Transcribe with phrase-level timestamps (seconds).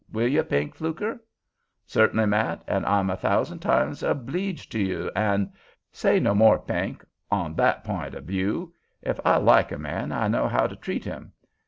[0.11, 1.21] Will you, Pink Fluker?"
[1.85, 5.51] "Cert'nly, Matt, an' I'm a thousand times obleeged to you, an'—"
[5.91, 8.73] "Say no more, Pink, on that p'int o' view.
[9.03, 11.33] Ef I like a man, I know how to treat him.